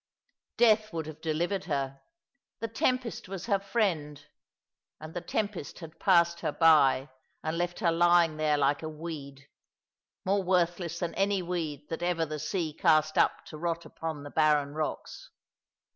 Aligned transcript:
Death 0.57 0.91
would 0.93 1.05
have 1.05 1.21
delivered 1.21 1.65
her. 1.65 2.01
The 2.59 2.67
tempest 2.67 3.27
was 3.29 3.45
her 3.45 3.59
friend; 3.59 4.19
and 4.99 5.13
the 5.13 5.21
tempest 5.21 5.77
had 5.77 5.99
passed 5.99 6.39
her 6.39 6.51
by, 6.51 7.09
and 7.43 7.55
left 7.55 7.81
her 7.81 7.91
lying 7.91 8.37
there 8.37 8.57
like 8.57 8.81
a 8.81 8.89
weed, 8.89 9.47
more 10.25 10.41
worthless 10.41 10.97
than 10.97 11.13
any 11.13 11.43
weed 11.43 11.87
that 11.89 12.01
ever 12.01 12.25
the 12.25 12.39
sea 12.39 12.73
cast 12.73 13.15
up 13.15 13.45
to 13.45 13.59
rot 13.59 13.85
upon 13.85 14.23
the 14.23 14.31
barren 14.31 14.73
rocks. 14.73 15.29